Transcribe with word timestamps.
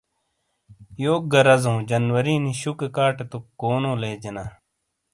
یوک 1.03 1.23
گہ 1.31 1.41
رَزَؤں، 1.47 1.79
جنوری 1.89 2.35
نی 2.43 2.51
شُوکے 2.61 2.87
کاٹے 2.95 3.25
توک 3.31 3.45
کونو 3.59 3.91
لےجینا۔ 4.01 4.45